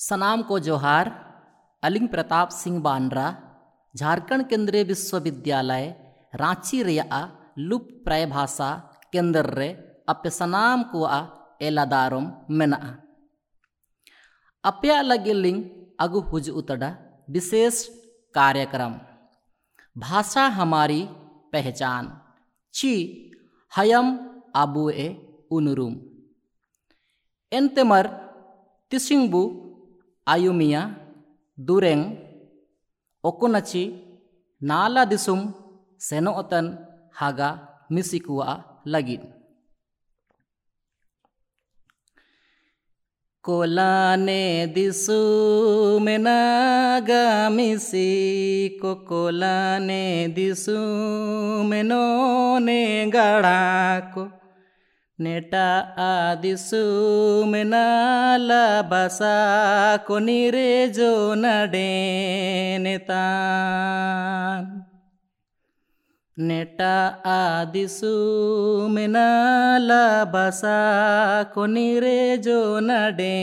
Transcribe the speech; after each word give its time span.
सनाम 0.00 0.42
को 0.42 0.58
जोहार, 0.58 1.08
अलिंग 1.82 2.08
प्रताप 2.08 2.48
सिंह 2.48 2.82
बानरा 2.82 3.42
झारखंड 3.96 4.48
केंद्रीय 4.48 4.82
विश्वविद्यालय, 4.82 5.90
रांची 6.34 6.82
रेया, 6.82 7.36
लुप 7.58 7.88
प्राय 8.04 8.26
भाषा, 8.26 8.98
केंद्र 9.12 9.54
रे, 9.54 9.68
अपे 10.08 10.30
सनाम 10.30 10.82
को 10.82 11.02
आ 11.02 11.26
एलादारम 11.62 12.32
मेना 12.50 13.02
अपया 14.64 15.02
लगिलिंग 15.02 15.64
अगु 16.00 16.20
हुज 16.20 16.50
उतड़ा, 16.50 16.96
विशेष 17.30 17.88
कार्यक्रम। 18.34 18.94
भाषा 19.98 20.46
हमारी 20.46 21.08
पहचान। 21.52 22.20
ची, 22.74 22.94
हयम 23.76 24.18
आबुए 24.56 25.16
उनुरुम। 25.50 26.00
एंतेमर 27.52 28.06
तिसिंगबु 28.90 29.69
ayumia 30.32 30.82
dureng 31.66 32.02
okonachi 33.28 33.82
nala 34.68 35.02
disum 35.10 35.40
senok 36.06 36.36
atan 36.42 36.66
haga 37.18 37.48
misikua 37.90 38.50
lagid 38.92 39.22
Kolane 43.40 44.68
disu 44.76 45.96
menaga 45.96 47.48
misi 47.48 48.76
ko 48.76 49.00
kolane 49.08 50.28
disu 50.36 50.76
menone 51.64 53.08
garako 53.08 54.39
ನೆಟ 55.20 55.54
ಆದಿಸು 56.02 56.82
ಮೆನಾಲ 57.46 58.50
ಬಸಾ 58.82 59.32
ಕೊನಿರೆ 60.06 60.70
ಜೋ 60.88 61.10
ನಡೆನೆತಾನ್ 61.34 61.90
ನೆಟ 66.36 66.80
ಆದಿಸು 67.32 68.12
ಮೆನಾಲ 68.88 69.90
ಬಸಾ 70.30 70.78
ಕೊನಿರೆ 71.54 72.18
ಜೋ 72.38 72.58
ನಡೆನೆತಾನ್ 72.80 73.40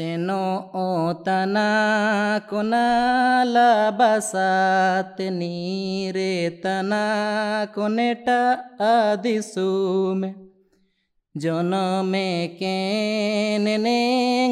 नोना 0.00 1.68
कुनला 2.50 3.90
बसनीरे 3.90 6.50
तना 6.64 7.64
कोने 7.64 8.14
जनमे 11.36 12.48
के 12.62 12.76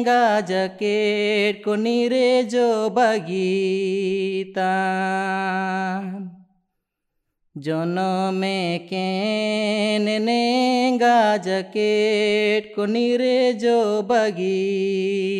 गाजके 0.03 1.53
कुनीरे 1.53 2.43
जो 2.43 2.89
बगीता 2.89 4.73
জনমে 7.59 8.79
কেনে 8.89 10.43
গাজকেট 10.99 12.75
কোনিরে 12.75 13.39
জো 13.53 13.79
বগিতান 14.01 15.37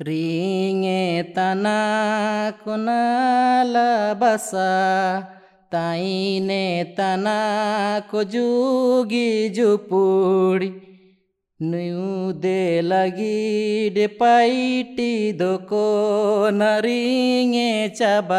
রিঙে 0.00 1.22
তানা 1.34 1.80
কোনালা 2.64 3.92
বাসা 4.14 4.74
তাইনে 5.70 6.84
তানা 6.96 7.40
কজুগি 8.12 9.48
জুপুড়ি 9.48 10.91
ನುಯುದೆ 11.62 12.60
ಲಗೀಡೆ 12.82 14.06
ಪೈಟಿದೊಕೋ 14.18 15.82
ನರಿಂಗೆ 16.52 17.68
ಚಬಾಯ್ತಾನ್ 17.88 18.34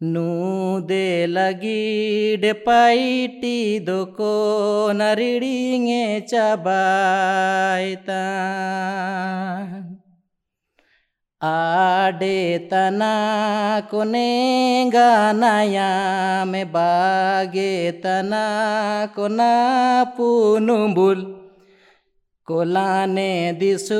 ನುದೆ 0.00 1.08
ಲಗೀಡೆ 1.26 2.52
ಪೈಟಿದೊಕೋ 2.64 4.32
ನರಿಡಿಂಗೆ 4.92 6.02
ಚಬಾಯ್ತಾನ್ 6.28 6.68
आडे 11.41 12.67
तना 12.71 13.13
कोने 13.91 14.27
गानाया 14.93 15.87
में 16.51 16.67
बागे 16.71 17.73
तना 18.03 18.43
कोना 19.15 19.47
पुनुबुल 20.17 21.21
कोलाने 22.47 23.31
दिसु 23.59 23.99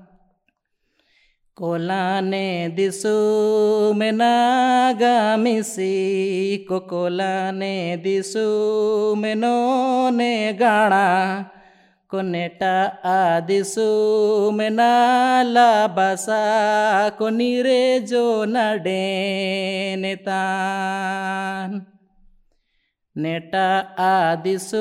कोलाने 1.55 2.67
दिसु 2.67 3.93
में 3.93 4.11
नागा 4.11 5.37
मिसी, 5.37 6.57
को 6.57 6.79
कोलाने 6.79 7.97
दिसु 7.97 9.15
में 9.15 9.35
नोने 9.35 10.53
गाड़ा 10.53 11.45
कोनेटा 12.13 12.85
आदिसु 13.05 13.85
में 14.51 14.69
नाला 14.69 15.87
बसा 15.87 17.09
को 17.09 17.29
नीरे 17.29 17.99
जो 17.99 18.45
नडे 18.45 19.95
नेतान। 19.95 21.85
नेटा 23.17 23.79
आदिसु 23.99 24.77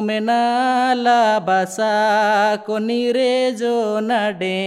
में 0.00 0.20
नाला 0.20 1.38
बसा 1.38 2.56
को 2.56 2.78
नीरे 2.78 3.52
जो 3.52 4.00
नडे 4.00 4.58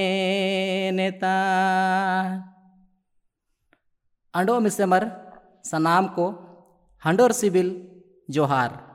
नेतान। 0.92 2.44
अंडो 4.34 4.59
मिसेमर 4.59 5.12
सनाम 5.66 6.08
को 6.08 6.30
हंडोर 7.06 7.31
सिबिल 7.31 7.88
जोहार। 8.30 8.87